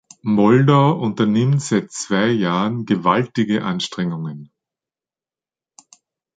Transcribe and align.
Moldau 0.23 0.93
unternimmt 0.99 1.61
seit 1.61 1.91
zwei 1.91 2.29
Jahren 2.31 2.87
gewaltige 2.87 3.61
Anstrengungen. 3.63 4.51